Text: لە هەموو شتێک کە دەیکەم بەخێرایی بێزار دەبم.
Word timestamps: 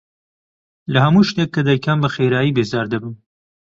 لە 0.91 0.99
هەموو 1.05 1.27
شتێک 1.29 1.49
کە 1.55 1.61
دەیکەم 1.67 1.97
بەخێرایی 2.03 2.55
بێزار 2.55 2.85
دەبم. 2.93 3.13